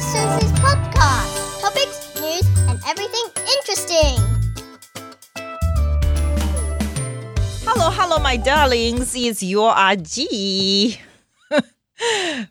[0.00, 1.60] Sister Susie's podcast.
[1.60, 3.26] Topics, news, and everything
[3.58, 4.16] interesting.
[7.68, 9.14] Hello, hello, my darlings.
[9.14, 10.96] It's your RG.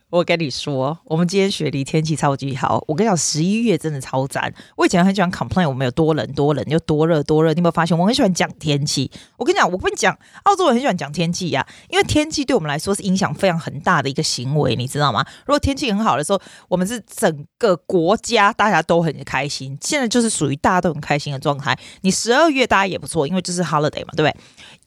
[0.10, 2.84] 我跟你说，我们今天雪梨天气超级好。
[2.88, 4.52] 我跟你讲，十一月真的超赞。
[4.76, 7.54] 我以前很喜欢 complain 我们有多冷多冷又多热多热。
[7.54, 7.96] 你有没有发现？
[7.96, 9.12] 我很喜欢讲天气。
[9.38, 15.24] 我跟你讲，我跟你讲，澳洲人很喜欢讲天气呀、因为天气对我们来说是影响非常很大的一个行为，你知道吗？
[15.46, 19.78] 如果天气很好的时候，我们是整个国家大家都很开心。
[19.80, 21.78] 现在就是属于大家都很开心的状态。
[22.02, 24.36] 你十二月大家也不错，因为就是 holiday 嘛，对不对？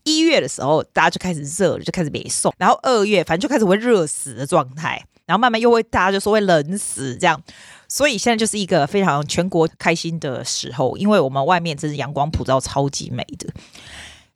[0.02, 5.00] 一月的时候，大家就开始热了，就开始北送，然后二月反正就开始会热死的状态，
[5.32, 7.40] 然后慢慢又会大家就说会冷死这样，
[7.88, 13.48] 所以现在就是一个非常全国开心的时候，因为我们外面真是阳光普照，超级美的。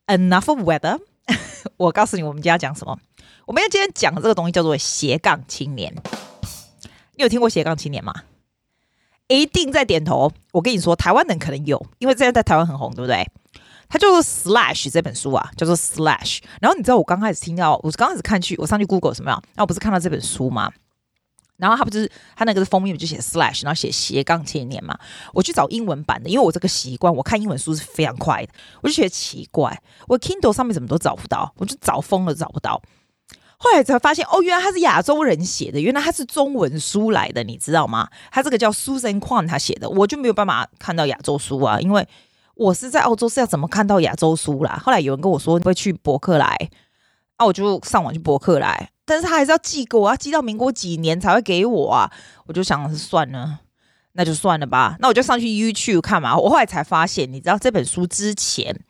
[0.06, 0.98] Enough weather，
[1.77, 2.98] 我告诉你，我们今天要讲什么？
[3.45, 5.95] 我们要今天讲的这个东西叫做斜杠青年。
[7.16, 8.15] 你有听过斜杠青年吗？
[9.28, 10.32] 一定在点头。
[10.52, 13.28] 我跟你说，台湾人可能有，因为这样在台湾很红，对不对？
[13.88, 16.40] 它就是 Slash 这本书啊，叫做 Slash。
[16.60, 20.73] 然后你知道我刚开始听到，我刚开始看去，我上去 Google 什么样，那我不是看到这本书吗？
[21.59, 24.99] 然后他不是他那个封面就写 Slash，然后写斜杠青年嘛。
[25.32, 28.52] 我去找英文版的，因为我这个习惯，我看英文书是非常快的。
[28.82, 32.80] 我就觉得奇怪，我 Kindle 上面怎么都找不到，我就找疯了找不到。
[33.59, 38.09] 后来才发现，哦，原来他是亚洲人写的，原来他是中文书来的，你知道吗？
[38.30, 42.07] 他这个叫 Susan Kwan 他写的，我就没有办法看到亚洲书啊，因为。
[42.59, 44.80] 我是在澳洲是要怎么看到亚洲书啦？
[44.82, 46.57] 后来有人跟我说你会去博客来，
[47.37, 52.10] 啊，我就上网去博客来，但是他还是要寄给我，要寄到民国几年才会给我啊？
[52.46, 53.60] 我就想算了，
[54.12, 56.37] 那就算了吧，那我就上去 YouTube 看嘛。
[56.37, 58.80] 我后来才发现，你知道这本书之前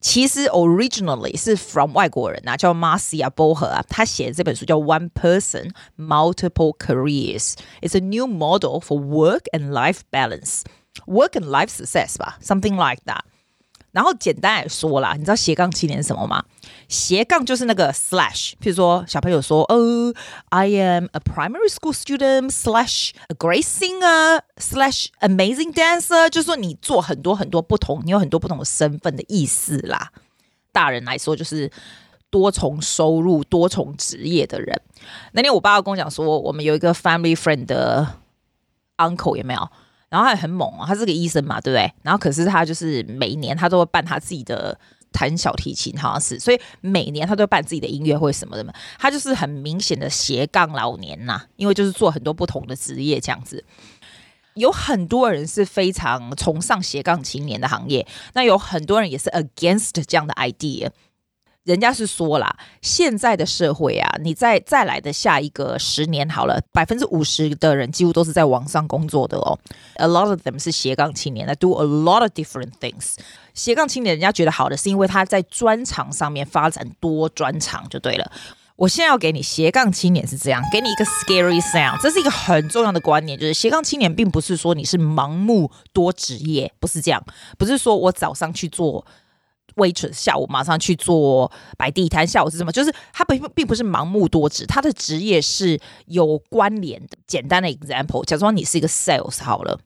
[0.00, 7.54] 其实 originally 是 from 外国人啊，叫 Marcia b o h e 啊，他写的这本书叫 One Person Multiple Careers.
[7.80, 10.62] It's a new model for work and life balance.
[11.06, 13.22] Work and life success 吧，something like that。
[13.92, 16.44] 然后简单来说啦，你知道斜杠青年是什么吗？
[16.88, 20.14] 斜杠就是那个 slash，譬如说小朋友说，哦
[20.50, 30.12] ，I am a primary school student slash a great singer slash amazing dancer，就是说你做很多很多不同，你有很多不同的身份的意思啦。
[30.72, 31.70] 大人来说就是
[32.30, 34.80] 多重收入、多重职业的人。
[35.32, 38.14] 那天我爸爸跟我讲说，我们有一个 family friend 的
[38.98, 39.68] uncle 有没有？
[40.08, 41.92] 然后他也很猛啊，他是个医生嘛，对不对？
[42.02, 44.78] 然后可是他就是每一年他都会办他自己的
[45.12, 48.72] 弹小提琴，好像是，所以每年他都办自己的音乐会什么的嘛。
[48.98, 53.64] 他就是很明显的斜杠老年呐、因为就是做很多不同的职业这样子。
[54.54, 58.04] 有很多人是非常崇尚斜杠青年的行业，
[58.34, 60.90] 那有很多人也是 against 这样的 idea。
[61.68, 69.58] 人家是说啦，现在的社会啊，你再再来的下一个十年好了，百分之五十的人几乎都是在网上工作的哦。
[69.96, 73.16] A lot of them 是斜杠青年，那 do a lot of different things。
[73.52, 78.32] 斜杠青年人家觉得好的是因为他在专长上面发展多专长就对了。
[78.76, 87.22] 我现在要给你斜杠青年是这样，给你一个 scary sound，这是一个很重要的观念，就是斜杠青年并不是说你是盲目多职业，不是这样，
[87.58, 89.04] 不是说我早上去做。
[89.76, 92.72] Waiter，下午马上去做摆地摊，下午是什么？
[92.72, 97.16] 就是他并并不是盲目多职，他的职业是有关联的。
[97.26, 99.78] 简单的 example，假装你是一个 sales 好了，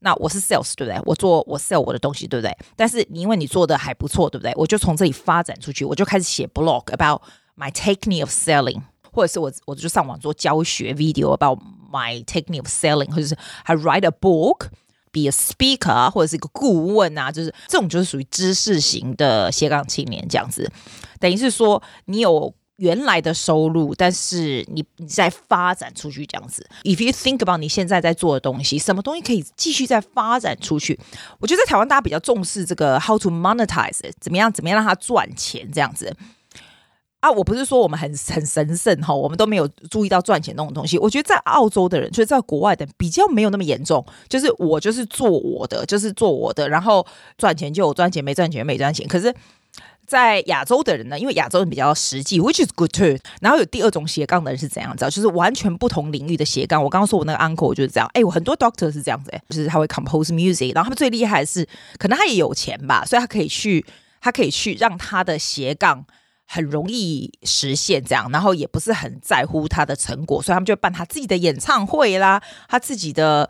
[0.00, 1.00] 那我是 sales 对不对？
[1.06, 2.54] 我做我 sell 我的东西对不对？
[2.76, 4.52] 但是你因为你做的还不错对不对？
[4.56, 7.22] 我就从这里发展出去，我就开始写 blog about
[7.56, 8.82] my technique of selling，
[9.12, 11.58] 或者是我我就上网做教学 video about
[11.90, 13.34] my technique of selling，或者是
[13.64, 14.66] 还 write a book。
[15.12, 20.70] Be a speaker 啊或者是一个顾问啊，就是这种就是属于知识型的斜杠青年这样子，
[21.20, 26.66] 等于是说你有原来的收入，但是你你再发展出去这样子。
[26.82, 30.98] If you think about 你现在在做的东西，什么东西可以继续再发展出去？
[31.38, 36.12] 我觉得在台湾大家比较重视这个 how to monetize 怎么样怎么样让它赚钱这样子。
[37.22, 40.98] 啊，我不是说我们很很神圣哈，我们都没有注意到赚钱那种东西。
[40.98, 47.06] 我觉得在澳洲的人，就是在国外的比较没有那么严重，就是我就是做我的，就是做我的，然后
[47.38, 49.06] 赚钱就有赚钱，没赚钱没赚钱。
[49.06, 49.32] 可是，
[50.04, 53.16] 在亚洲的人呢，因为亚洲人比较实际，which is good too。
[53.40, 56.82] 然后有第二种斜杠的人是怎样子，就是完全不同领域的斜杠。
[56.82, 61.64] 我刚刚说我那个 uncle 就是这样，哎，我很多 doctor 是这样子，就是他会 compose music，然后他们最厉害的是，
[61.98, 63.86] 可能他也有钱吧，所以他可以去，
[64.20, 66.04] 他可以去让他的斜杠。
[66.54, 73.48] 很容易实现这样，然后也不是很在乎他的成果，所以他们就办他自己的演唱会啦，他自己的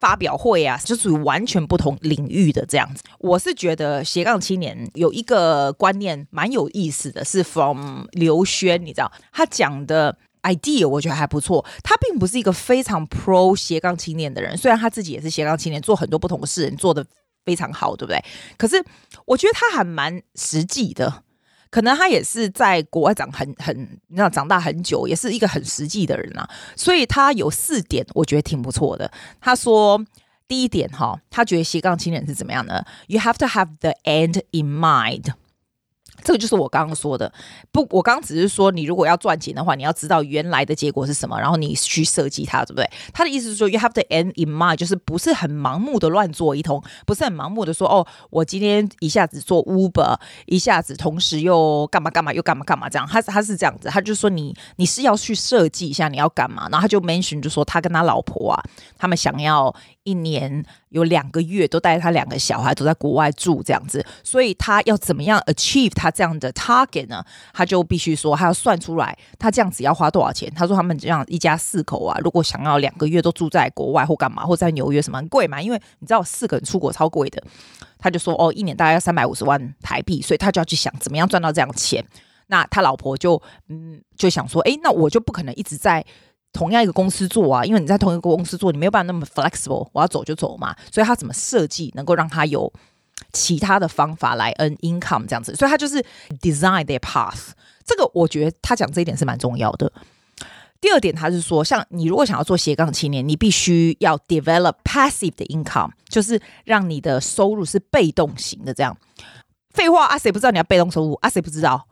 [0.00, 3.02] 发表会啊，就属于完全不同领域的这样子。
[3.18, 11.62] 我是觉得斜杠青年有一个观念蛮有意思的，是 from 刘轩，你知道他讲的 idea 我觉得还不错。
[11.84, 17.04] 他并不是一个非常 pro 斜杠青年的人，虽然他自己也是斜杠青年，做很多不同的事，人做得
[17.44, 18.24] 非常好，对不对？
[18.56, 18.82] 可是
[19.26, 21.24] 我觉得他还蛮实际的。
[21.70, 23.76] 可能他也是在国外长很很，
[24.08, 26.48] 你知道长大很久，也是一个很实际的人啊。
[26.76, 29.10] 所以他有四点，我觉得挺不错的。
[29.40, 30.02] 他说，
[30.46, 35.32] 第一点哈，他觉得斜杠青年是怎么样呢？You have to have the end in mind。
[36.22, 37.32] 这个就是我刚刚说的，
[37.72, 42.88] 不，我刚刚只是说，你如果要赚钱的话，你要知道原来的结果是什么，然后你去设计它，对不对？
[43.12, 58.62] 他的意思是说，you have the end in mind，就是不是很盲目的乱做一通，不是很盲目的说，哦，我今天一下子做 Uber，一下子同时又干嘛干嘛又干嘛干嘛这样，他他是这样子，他就说你你是要去设计一下你要干嘛，然后他就 mention 就说他跟他老婆啊，
[58.96, 59.74] 他们想要。
[60.04, 67.24] 一年有两个月都带着他两个小孩都在国外住这样子，所以他要怎么样 achieve 他这样的 target 呢？
[67.52, 70.52] 他就必须说，他要算出来他这样子要花多少钱。
[70.56, 75.62] 他说他们这样一家四口啊，如果想要两个月都住在国外或干嘛，或在纽约什么很贵嘛？
[75.62, 77.40] 因为你知道四个人出国超贵的。
[77.98, 82.04] 他就说哦，一年大概要三百五十万台币，所以他就要去想怎么样赚到这样钱。
[82.48, 86.04] 那他老婆就嗯就想说，诶，那我就不可能一直在。
[86.50, 89.86] 同样一个公司做啊，因为你在同一个公司做，你没有办法那么 flexible。
[89.92, 92.72] 我要走就走嘛，所以他怎么设计能够让他有
[93.32, 95.54] 其他的方法来 earn income 这样子？
[95.54, 96.04] 所以他就是
[96.40, 97.50] design their path。
[97.84, 99.92] 这个我觉得他讲这一点是蛮重要的。
[100.80, 108.72] 第二点，他是说，像你如果想要做斜杠青年，你必须要 develop passive 的 income，就是让你的收入是被动型的。
[108.72, 108.96] 这样
[109.70, 111.28] 废话啊，谁不知道你要被动收入啊？
[111.28, 111.86] 谁不知道？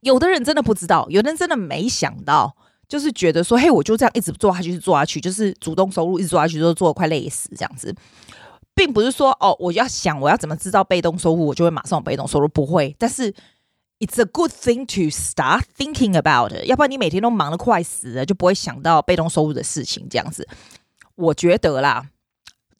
[0.00, 2.56] 有的人真的不知道，有的人真的没想到。
[2.88, 7.94] 就是觉得说，嘿，我就这样一直做下去，做下去，就是主动收入一直做下去，都做得快累死这样子，
[8.80, 12.96] 并不是说哦，我要想我要怎么制造被动收入，我就会马上被动收入，不会。
[12.98, 13.30] 但是
[13.98, 20.48] ，it's a good thing to start thinking about 要不然你每天都忙得快死了，就不会想到被动收入的事情这样子。
[21.16, 22.06] 我觉得啦。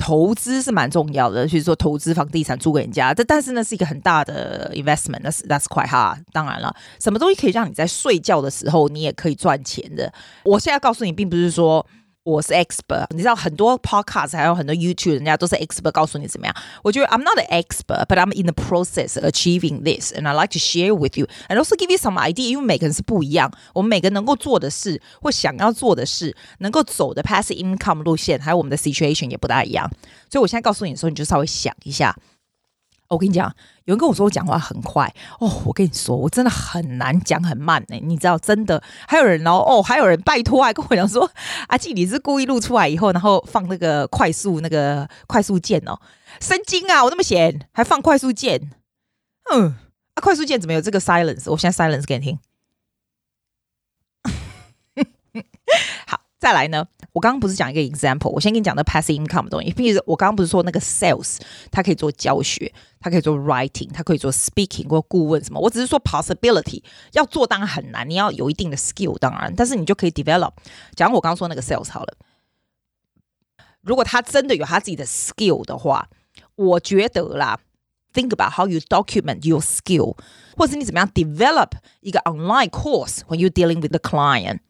[0.02, 6.16] 投资是蛮重要的，就是说投资房地产租给人家，这但是呢是一个很大的 investment，那是 that's quite hard。
[6.32, 10.10] 当然了，什么东西可以让你在睡觉的时候你也可以赚钱的？
[10.44, 11.86] 我现在告诉你，并不是说。
[12.22, 16.54] 我是 expert，你知道很多 podcast 还有很多 YouTube，人家都是 expert，告诉你怎么样。
[16.84, 21.16] 我觉得 I'm not an expert，but I'm in the process achieving this，and I like to share with
[21.16, 22.50] you，and also give you some idea。
[22.50, 29.90] 因为每个人是不一样，我们每个人能够做的事或想要做的事，能够走的 passive income 路线，还有我们的 situation 也不大一样。
[30.30, 32.14] 所以我现在告诉你的时候，你就稍微想一下。
[33.10, 33.52] 我跟你讲，
[33.86, 37.98] 有人跟我说我讲话很快哦，我跟你说，我真的很难讲很慢呢。
[38.02, 41.28] 你知道，真的还有人哦哦，还有人拜托还跟我讲说，
[41.66, 45.98] 阿纪你是故意录出来以后，然后放那个快速那个快速键哦，
[46.40, 47.02] 神经啊！
[47.02, 48.70] 我那么闲还放快速键，
[49.52, 49.74] 嗯，
[50.14, 51.50] 啊，快速键怎么有这个 silence？
[51.50, 52.38] 我现在 silence 给你听。
[56.40, 56.86] 再来呢。
[57.12, 59.70] 我刚刚不是讲一个 example，我先跟你讲的 passive income 的东西。
[59.72, 61.36] 比如我刚刚不是说那个 sales，
[61.70, 65.60] 它可以做教学，它可以做 writing，它可以做 speaking 或顾问什么。
[65.60, 66.82] 我只是说 possibility
[67.12, 70.52] 要做当然很难，你要有一定的 skill 当然，但是你就可以 develop。
[70.96, 72.14] 讲我刚刚说那个 sales 好了，
[73.82, 76.08] 如果他真的有他自己的 skill 的话，
[76.54, 77.58] 我觉得啦
[78.14, 80.16] ，think about how you document your skill，
[80.56, 84.60] 或者是你怎么样 develop 一个 online course when you dealing with the client。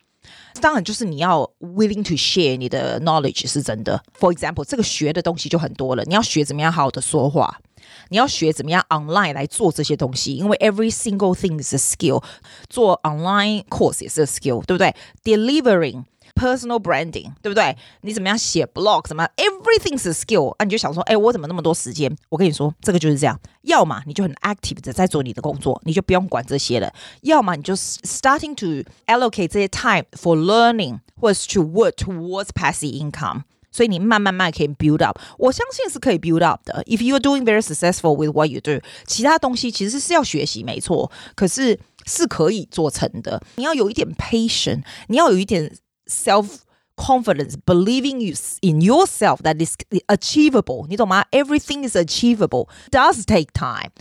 [0.61, 4.03] 当然，就是你要 willing to share 你的 knowledge 是真的。
[4.19, 6.05] For example，这个学的东西就很多了。
[6.05, 7.61] 你要学怎么样好好的说话，
[8.09, 12.23] 你要学怎么样 online 来做这些东西，因为 every single thing is a skill。
[12.69, 16.05] 做 online course 也是 a skill，对不对？Delivering。
[16.36, 17.78] Personal branding，对不对？
[18.02, 19.08] 你怎么样写 blog？
[19.08, 19.26] 什么？
[19.38, 20.66] Everything's a skill 啊！
[20.66, 22.14] 你就想说，哎，我怎么那么多时间？
[22.28, 23.40] 我跟你说，这个就是这样。
[23.62, 26.90] 要么你就很 active 的在做你的工作，你就不用管这些了；
[27.22, 33.44] 要么你就 starting to allocate 这些 time for learning，或者是 to work towards passive income。
[33.72, 35.18] 所以你慢慢慢可以 build up。
[35.38, 36.84] 我相信是可以 build up 的。
[36.86, 43.42] If you are doing very successful with what you do，其他东西其实是要学习，没错，可是是可以做成的。
[43.56, 45.72] 你要有一点 patience，你要有一点。
[46.10, 46.60] Self
[46.96, 49.76] confidence, believing you in yourself that is
[50.08, 51.26] achievable，你懂吗？
[51.32, 53.92] Everything is achievable, does take time。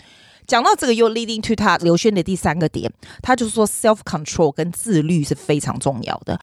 [0.47, 6.39] 讲到这个，又 leading to 他刘轩的第三个点，他就是说 self control 跟自律是非常重要的。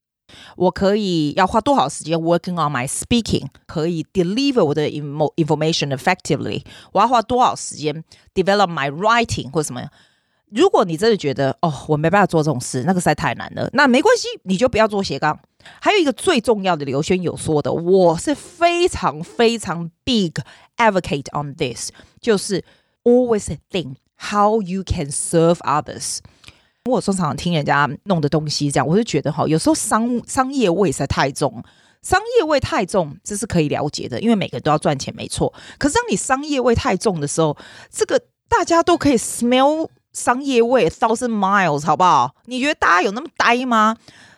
[0.58, 6.63] 我可以要花多少时间 working on my speaking，可以 deliver 我的 information effectively。
[6.93, 8.03] 我要花多少时间
[8.34, 9.88] develop my writing 或什么？
[10.50, 15.39] 如果你真的觉得哦，我没办法做这种事，那个实在太难了，那没关系，你就不要做斜杠。
[15.80, 20.32] 还有一个最重要的，刘轩有说的，我是非常非常 big
[20.76, 22.64] advocate on this，就是
[23.04, 26.18] always think how you can serve others。
[26.85, 31.62] 我通常听人家弄的东西，这样我就觉得哈，有时候商商业味实在太重，
[32.02, 35.52] 商业味太重，这是可以了解的，因为每个人都要赚钱，没错。
[35.78, 37.56] 可是当你商业味太重的时候，
[37.90, 42.37] 这个大家都可以 smell 商业味 thousand miles，好不好？
[42.44, 43.96] 你觉得大家有那么呆吗？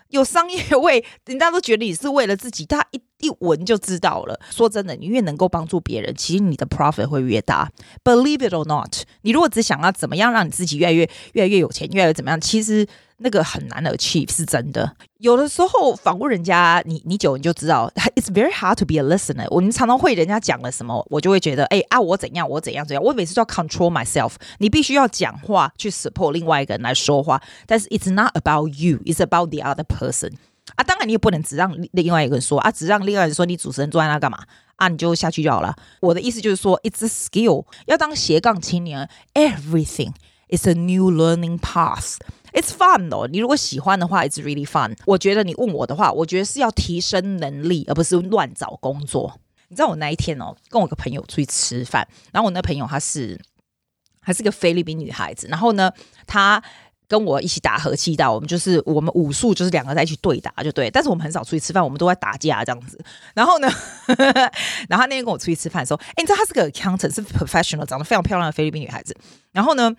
[0.08, 4.38] 有商业味，人家都觉得你是为了自己，他一一闻就知道了。
[4.50, 7.70] 说真的，你越能够帮助别人，其实你的 profit 会越大。
[8.04, 12.86] Believe it or not，你如果只想要怎么样让你自己越来越越来越有钱，越来越怎么样，其实。
[13.20, 19.44] 那个很难的 achieve 是真的，有的时候访问人家，你你久你就知道，it's very hard to be a listener。
[19.50, 24.34] 我们常常会人家讲了什么，我就会觉得，哎啊，我怎样，我怎样怎样，我每次都要 control myself。
[24.58, 30.34] 你必须要讲话去 support 另外一个人来说话，但是 it's not about you，it's about the other person。
[30.76, 34.44] 啊，当然你也不能只让另外一个人说啊，只让另外一个人说，你主持人坐在那干嘛
[34.76, 34.88] 啊？
[34.88, 35.74] 你就下去就好了。
[36.00, 40.12] 我的意思就是说，it's a skill，要当斜杠青年，everything
[40.48, 42.16] is a new learning path。
[42.52, 44.96] It's fun 哦，你如果喜欢的话，It's really fun。
[45.04, 49.38] 我觉得你问我的话，我觉得是要提升能力，而不是乱找工作。
[49.68, 53.38] 你知道我那一天哦，跟我一个朋友出去吃饭，然后我那朋友她是
[54.20, 55.92] 还是个菲律宾女孩子，然后呢，
[56.26, 56.62] 她
[57.08, 63.02] 跟我一起打和气道，我们就是我们武术就是两个在一起对打就对，但是我们很少出去吃饭，我们都在打架这样子。
[63.34, 63.68] 然后呢，
[64.88, 69.16] 然后他那天跟我出去吃饭的时候，哎，你知道她是个 accountant，是 professional，长得非常漂亮的菲律宾女孩子。
[69.52, 69.90] 然后呢，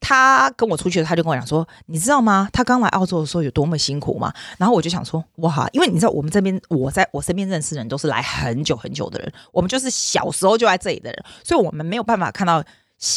[0.00, 2.48] 他跟我出去，他就跟我讲说：“你知道吗？
[2.52, 12.64] 他刚来澳洲的时候有多么辛苦吗？”然后我就想说：“哇，因为你知道，我们这边我在我身边认识的人都是来很久很久的人，我们就是小时候就在这里的人，所以我们没有办法看到，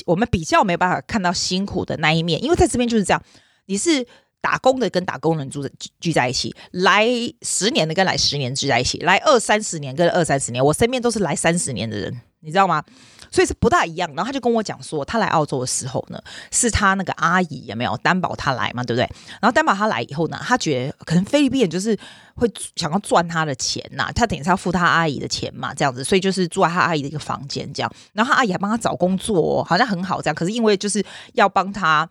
[0.06, 3.24] 我们比较没办法看到辛苦的那一面，因为在这边就是这样，
[3.66, 4.06] 你是
[4.42, 7.08] 打工的跟打工人住的聚在一起，来
[7.42, 12.84] 十年的跟来十年聚在一起，来二三十年跟二三十年，我身边都是来三十年的人，你知道吗？”
[13.32, 16.20] 所以是不大一样，然后他就跟我讲说，他来澳洲的时候呢，
[16.52, 19.08] 是他那个阿姨有没有担保他来嘛，对不对？
[19.40, 21.96] 然后担保他来以后呢，他觉得可能菲律宾人就是
[22.36, 27.94] 会想要赚他的钱呐、啊，他等于是要付他阿姨的钱嘛，这样子，所以就是住在他阿姨的一个房间这样。
[28.14, 30.34] 然后他阿姨还帮他找工作，好像很好这样。
[30.34, 32.10] 可是因为就是要帮他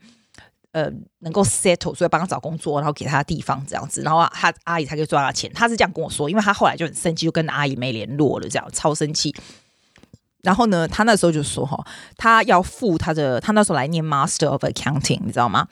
[0.70, 5.50] 呃能够 settle，所以帮他找工作，然后给他地方这样子，然后他阿姨才可以赚他钱。
[5.52, 9.34] 他是这样跟我说，因为他后来就很生气，就跟阿姨没联络了，这样超生气。
[10.48, 11.78] 然后呢，他那时候就说哈，
[12.16, 15.68] 他要付他的，他那时候来念 Master of Accounting，你知道吗？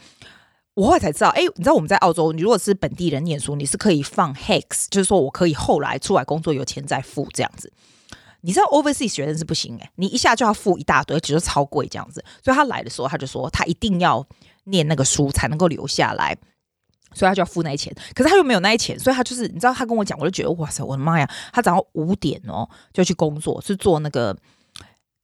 [0.75, 7.73] 我后来才知道，哎，你知道我们在澳洲，你如果是本地人念书，你是可以放 Hex，就是说我可以后来出来工作有钱再付这样子。
[8.43, 12.23] 你知道 Overseas 学生是不行哎，你一下就要付一大堆，而且就超贵这样子。
[12.45, 14.23] 所以他来的时候，他就说他一定要
[14.65, 16.37] 念那个书才能够留下来，
[17.15, 17.97] 所以他就要付那些钱。
[18.15, 21.27] 可是他又没有那些钱，所以他就是你知道，他跟我讲，我就觉得哇塞，我的妈呀！
[21.55, 24.37] 他早上五点哦就去工作，是做那个。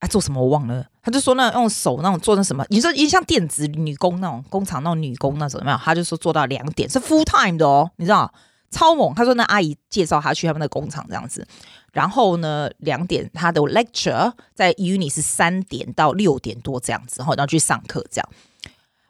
[0.03, 5.79] 啊、做什么我忘了，他就说那用手那种做那什么，你说一像电子女工那种工厂那种女工那种有没有？
[5.79, 8.35] 他就说做到两点是 full time 的哦，你知道
[8.69, 9.15] 超猛。
[9.15, 11.47] 他说那阿姨介绍他去他们的工厂这样子，
[11.93, 18.29] 然后呢两点他的 lecture 在 uni 是三点到六点多这样子，然后然后去上课这样。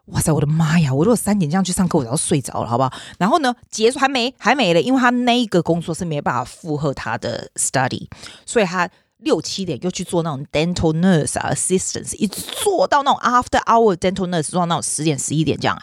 [0.07, 0.93] 哇塞，我的妈呀！
[0.93, 2.93] 我如果三点这样去上课，我就要睡着了，好不好？
[3.19, 8.07] 然后呢结束还没还没了，因为他那一个工作是没办法负荷他的 study，
[8.45, 8.87] 所以他。
[9.23, 15.81] 六七点又去做那种 dental nurse，assistance，一直做到那种 after hour dental nurse，做到那种十点十一点这样。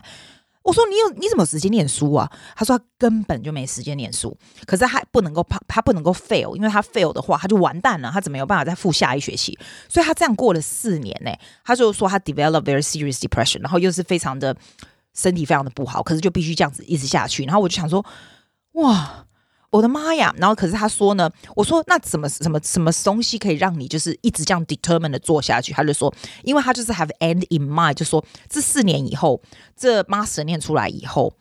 [0.62, 2.30] 我说你有你怎么有时间念书啊？
[2.56, 9.58] 他说他根本就没时间念书，可是他不能够他他不能够 fail，因为他 fail 的话他就完蛋了，他怎么有办法再付下一学期？
[9.88, 11.32] 所以他这样过了四年呢，
[11.64, 14.56] 他就说他 develop very serious depression，然后又是非常的
[15.16, 17.46] 身体非常的不好，可是就必须这样子一直下去。
[17.46, 18.06] 然后我就想说，
[18.74, 19.26] 哇。
[19.72, 20.34] 我的妈呀！
[20.38, 25.72] 然后可是他说呢，我说那怎么什么什么东西可以让你就是一直这样 determined 的做下去？
[25.74, 26.12] 他就说，
[26.44, 29.42] 因为他就是 have end in mind，就说这四年以后，
[29.76, 31.36] 这 master 念出来以后，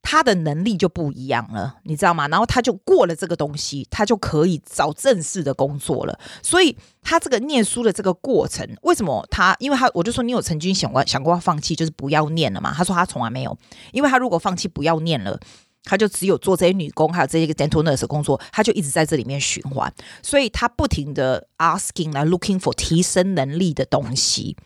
[0.00, 2.26] 他的能力就不一样了，你知道吗？
[2.28, 6.18] 然后他就过了这个东西，他就可以找正式的工作了。
[6.42, 9.54] 所以他这个念书的这个过程，为什么他？
[9.58, 12.72] 因为他我就说你有曾经想过想过要放弃，就是不要念了嘛？
[12.74, 13.54] 他说他从来没有，
[13.92, 15.38] 因为他如果放弃不要念了。
[15.84, 24.56] 他就只有做这些女工，还有这些个 dental nurse 工作，他就一直在这里面循环，所以他不停的 asking 来 looking for 提升能力的东西。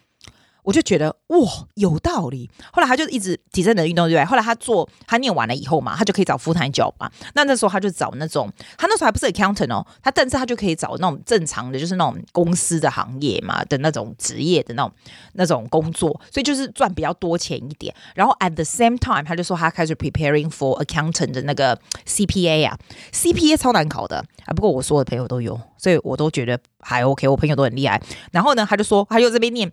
[0.65, 1.39] 我就觉得哇，
[1.75, 2.51] 有道理。
[2.73, 4.25] 后来他就一直提升的运动，对不对？
[4.25, 7.09] 后来他做，他念完了以后嘛，他就可以找 full time job 嘛。
[7.35, 14.93] 那那时候他就找那种，他那时候还不是 accountant 哦，他但是他就可以找那种正常的，就是那种公司的行业嘛的那种职业的那种
[15.35, 17.95] 那种工作，所以就是赚比较多钱一点。
[18.15, 22.79] 然后 at the same time，他就说他开始 preparing for accountant 的那个 CPA 啊
[23.13, 24.55] ，CPA 超难考的啊。
[24.55, 28.01] 不过我所有的朋友都有，所以我都觉得还 OK，我朋友都很厉害。
[28.33, 29.71] 然后呢，他就说他就这边念。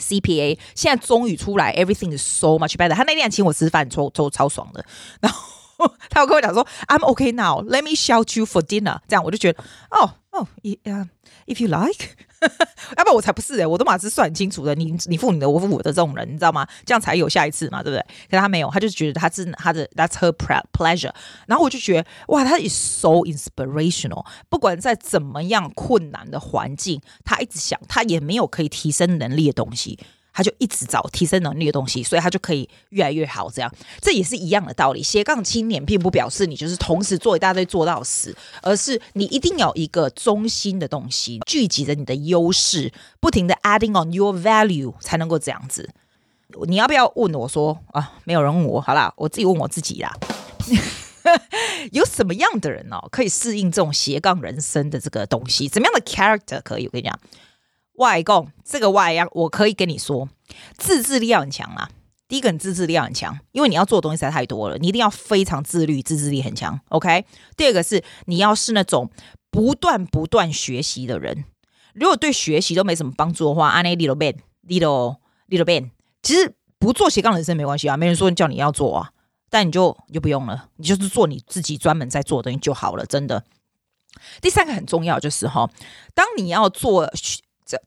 [0.00, 2.94] CPA，现在终于出来，everything is so much better。
[2.94, 4.84] 他那天请我吃饭，超超超爽的。
[5.20, 5.40] 然后
[6.10, 7.62] 他有跟我讲说，I'm okay now.
[7.64, 8.98] Let me shout you for dinner。
[9.08, 12.08] 这样我就觉得，哦哦，yeah，if you like。
[12.44, 16.66] 要不然我才不是哎、我都马是算清楚的，你你付你的，我付我的这种人，你知道吗？
[16.84, 18.04] 这样才有下一次嘛，对不对？
[18.30, 20.30] 可是他没有，他就觉得他是他的 that's her
[20.72, 21.10] pleasure。
[21.46, 24.26] 然后我就觉得哇，他 is so inspirational。
[24.50, 29.98] 不管在怎么样困难的环境，他一直想，他也没有可以提升能力的东西。
[30.34, 33.48] 他就一直找提升能力的东西，所以他就可以越来越好。
[33.48, 33.72] 这样，
[34.02, 35.02] 这也是一样的道理。
[35.02, 45.88] 斜杠青年并不表示你就是同时做一大堆做到死，而是你一定有一个中心的东西，聚集着你的优势，不停的 adding on your value 才能够这样子。
[46.66, 48.12] 你要不要问我说啊？
[48.24, 50.12] 没有人问我，好啦，我自己问我自己啦。
[51.92, 55.68] 有什么样的人哦，可以适应这种斜杠人生的这个东西？
[55.68, 56.86] 怎么样的 character 可以？
[56.86, 57.18] 我跟你讲。
[57.94, 60.28] 外公，这个外样，我可以跟你说，
[60.76, 61.90] 自制力要很强啊。
[62.26, 66.80] 第一个，你自制力要很强，因为你要做的东西实在太多了，你一定要非常自律，自制力很强。
[66.88, 67.24] OK。
[67.56, 69.10] 第二个是你要是那种
[69.50, 71.44] 不断不断学习的人。
[71.92, 74.36] 如果对学习都没什么帮助的话，按那 little bit
[74.66, 75.90] little little bit，
[76.22, 79.10] 其实不做斜杠人生没关系啊，没人说叫你要做啊，
[79.50, 83.44] 但你就你就不用了，你就是做你自己专门在做的东西就好了，真的。
[84.40, 85.70] 第三个很重要就是哈，
[86.14, 87.08] 当你要做。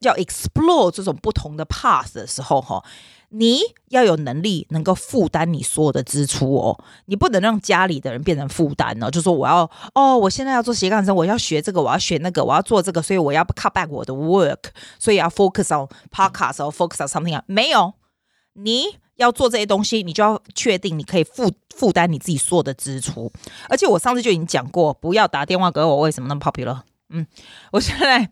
[0.02, 2.84] 要 explore 这种不同的 path 的时候，哈，
[3.30, 9.12] 你要有能力能够负担你所有的支出哦，你不能让家里的人变成负担哦。
[9.12, 17.94] 就说我要哦，我现在要做斜杠生，我要学这个，我要学那个，我要做这个，所以我要 cut back 我的 work，所以要 focus on podcast 或 focus on something 啊，没有，
[18.54, 18.86] 你
[19.18, 23.32] 要做这些东西，你就要确定你可以负负担你自己所有的支出。
[23.68, 26.82] 而且我上次就已经讲过，不要打电话给我，为什么那么 popular？
[27.10, 27.26] 嗯，
[27.72, 28.30] 我现在。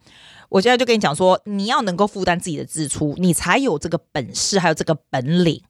[0.50, 5.62] 我现在就跟你讲说，你要能够负担自己的支出，你才有这个本事，还有这个本领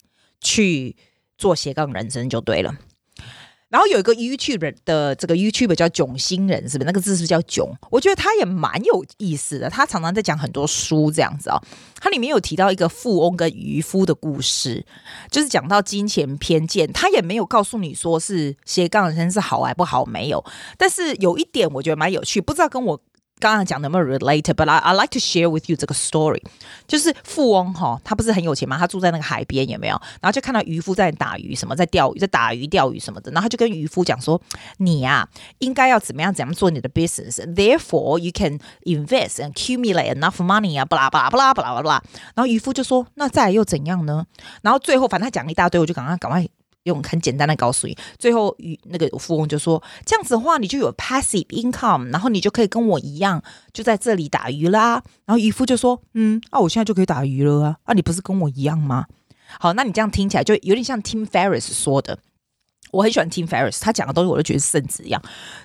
[0.41, 0.95] 去
[1.37, 2.75] 做斜杠人生就对了。
[3.67, 6.85] 然后有一个 YouTube 的这个 YouTube 叫囧星人，是不是？
[6.85, 7.67] 那个字是不是叫囧？
[7.89, 11.59] 我觉得他也蛮有意思的，他常常在讲很多书这样子啊、哦。
[11.99, 14.85] 他里面有提到一个富翁跟渔夫的故事，
[15.29, 16.93] 就是讲到金钱偏见。
[16.93, 20.45] 他也没有告诉你说是斜杠人生是好还不好，没有。
[20.77, 23.01] 但是有一点我觉得蛮有趣，不知道跟我。
[23.45, 26.41] 刚刚讲的有没有 related？But I I like to share with you 这个 story，
[26.87, 28.75] 就是富翁哈，他不是很有钱吗？
[28.79, 30.01] 他住在那个海边，有没有？
[30.19, 33.29] 然后就看到渔夫在打鱼，什么在钓鱼，在打鱼钓鱼什么的。
[33.31, 34.41] 然后他就跟渔夫讲说
[34.77, 35.29] ：“你呀、啊，
[35.59, 42.03] 应该要怎么样怎么样做你的 business？Therefore you can invest and accumulate enough money 啊，巴拉巴拉巴拉巴拉巴拉。”
[42.33, 44.25] 然后渔夫就说：“那再又怎样呢？”
[44.63, 46.47] 然后最后反正他讲了一大堆，我就赶快赶快。
[46.85, 53.43] 用很简单的告诉你，最后与那个富翁就说：“这样子的话，你就有 passive income，然后你就可以跟我一样，
[53.73, 57.77] 就在这里打鱼啦。”然后渔夫就说：“嗯，啊，我现在就可以打鱼了啊！
[57.83, 59.05] 啊，你不是跟我一样吗？”
[59.59, 62.19] 好，那你这样听起来就有点像 Tim Ferriss 说的。
[62.91, 65.21] 我很喜欢 Tim Ferriss，他讲的东西我都觉得是圣旨一样。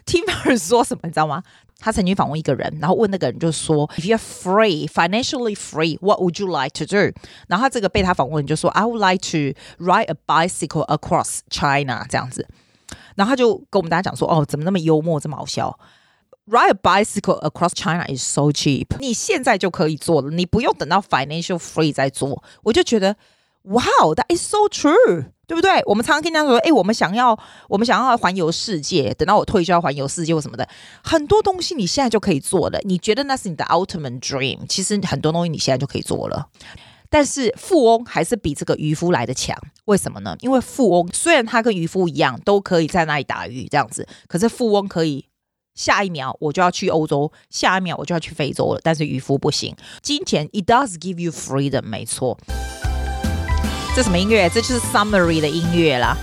[0.06, 1.42] Tim Ferriss 说什么，你知道吗？
[1.80, 7.12] 他曾经访问一个人，然后问那个人就说：“If you're free, financially free, what would you like to do？”
[7.48, 12.46] 然后他这个被他访问就说：“I would like to ride a bicycle across China。”这样子，
[13.16, 15.78] 然后他就跟我们大家讲说：“哦，怎么那么幽默，这么好笑
[16.46, 23.16] ？Ride a bicycle across China is so cheap，你现在就可以做了，你不用等到 financial free 再做。”我就觉得
[23.62, 25.32] ，Wow, that is so true。
[25.50, 25.82] 对不对？
[25.84, 27.36] 我们常常跟人家说，哎，我们想要，
[27.68, 30.68] 我们想要环游世界，等到我退休要环游世界或什么的，
[31.02, 32.78] 很多东西你现在就可以做了。
[32.84, 36.46] 你觉得那是你的 ultimate dream，其实很多东西你现在就可以做了。
[37.08, 40.36] 但是富翁还是比这个渔夫来的强，为什么呢？
[40.38, 45.26] 因为富翁虽然他跟渔夫一样都可以在那里打鱼这样子，可是富翁可以
[45.74, 49.74] 下一秒我就要去欧洲，下一秒我就要去非洲了，但是渔夫不行。
[50.00, 52.38] 金钱 it does give you freedom，没错。
[53.92, 54.48] 这什么音乐？
[54.48, 56.16] 这就是 summary 的音乐啦。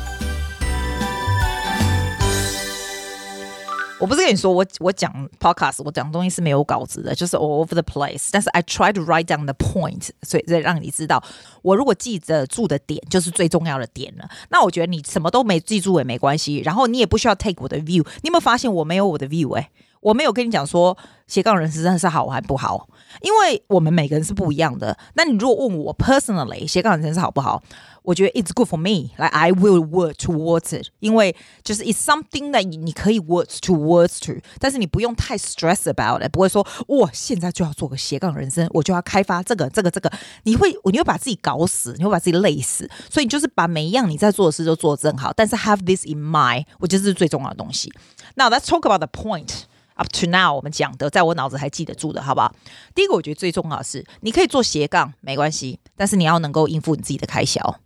[4.00, 8.30] 我不是跟你说，我我讲 podcast，我讲东西是没有稿子的，就是 all over the place。
[8.32, 11.22] 但是 I try to write down the point，所以再让你知道，
[11.62, 14.30] 我如果记得住的点，就是最重要的点了。
[14.50, 18.06] 那我觉得你什么都没记住也没关系，然后你也不需要 take 我的 view。
[18.22, 19.56] 你有没有发现我没有我的 view？
[19.56, 19.70] 哎，
[20.08, 22.88] 我没有跟你讲说斜杠人生真的是好还不好？
[23.22, 24.98] 因为我们每个人是不一样的。
[25.16, 27.62] 那你如果问我 personally 斜杠人生是好不好？
[28.04, 30.88] 我觉得 it's good for me，来、like、I will work towards it。
[31.00, 40.10] 因为就是 it's something that 你可以 work towards to，但是你不用太 stress about it，不会说哇现在就要做个斜杠人生，我就要开发这个这个这个，
[40.44, 42.90] 你会你会把自己搞死，你会把自己累死。
[43.10, 47.92] 所以你就是把每一样你在做的事都做得正好，但是 have this in mind，我觉得这是最重要的东西。
[48.36, 49.64] Now let's talk about the point。
[49.98, 52.56] Up to now 我们讲的，在我脑子还记得住的，好不好？
[52.96, 57.80] 第一个，我觉得最重要的是，你可以做斜杠，没关系，但是你要能够应付你自己的开销，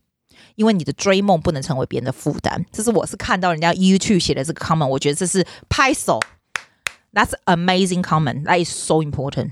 [0.55, 2.65] 因为你的追梦不能成为别人的负担。
[2.71, 6.19] 这是我是看到人家 YouTube 写的这个 comment，我觉得这是拍手
[7.13, 9.51] ，That's amazing comment, that is so important.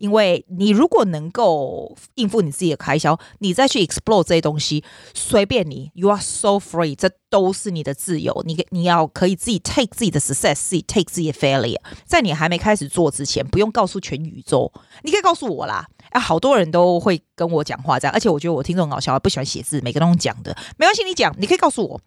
[0.00, 4.82] 因为你如果能够应付你自己的开销，你再去 explore 这些东西，
[5.14, 8.42] 随便你，you are so free，这都是你的自由。
[8.46, 11.78] 你你要可以自己 take 自己的 success，自己 take 自己的 failure。
[12.06, 15.86] 在你还没开始做之前，不用告诉全宇宙，你可以告诉我啦。
[16.12, 22.00] 啊，好多人都会跟我讲话这样，而且我觉得我听众很搞笑，不喜欢写字，每个都讲的，没关系，你讲，你可以告诉我，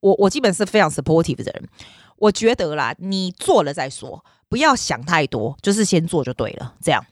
[0.00, 1.68] 我我基本是非常 supportive 的人。
[2.18, 7.04] 我觉得啦，你做了再说，不要想太多，就是先做就对了，这样。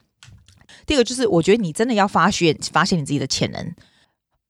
[0.85, 3.73] 第二个就是，我觉得你真的要发现发现你自己的潜能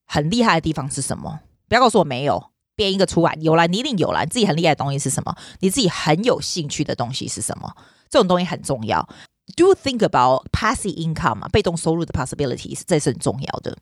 [0.05, 1.39] 很厉害的地方是什么？
[1.67, 3.37] 不要告诉我没有，编一个出来。
[3.39, 4.23] 有啦，你一定有啦。
[4.23, 5.35] 你自己很厉害的东西是什么？
[5.59, 7.73] 你自己很有兴趣的东西是什么？
[8.09, 9.07] 这种东西很重要。
[9.55, 13.77] Do think about passive income 嘛，被动收入的 possibilities，这是很重要的。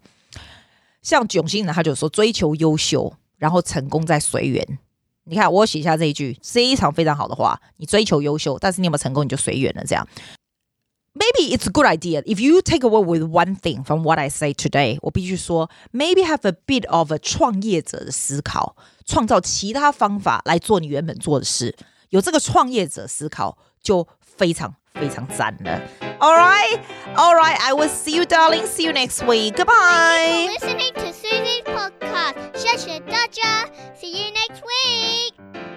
[1.01, 4.79] 像囧星人他就说，追求优秀，然后成功再随缘。
[5.25, 9.83] 你看，我写下这一句非常非常好的话：你追求优秀，但是你有没有成功，你就随缘了。
[9.85, 10.07] 这样。
[11.16, 14.52] Maybe it's a good idea if you take away with one thing from what I say
[14.52, 14.98] today。
[15.00, 18.74] 我必须说，maybe have a bit of a 创业者的思考，
[19.06, 21.76] 创造其他方法来做你原本做的事。
[22.10, 25.80] 有这个创业者思考，就非常非常赞了。
[26.18, 26.80] All right,
[27.14, 27.58] all right.
[27.60, 28.66] I will see you, darling.
[28.66, 29.54] See you next week.
[29.56, 30.48] Goodbye.
[30.48, 32.34] Thank you for listening to Susie's podcast.
[32.56, 33.68] 谢谢大家。
[33.96, 35.67] See you next.